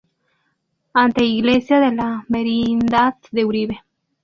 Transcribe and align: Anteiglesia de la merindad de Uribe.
Anteiglesia 0.95 1.79
de 1.79 1.93
la 1.95 2.25
merindad 2.27 3.17
de 3.31 3.45
Uribe. 3.45 3.83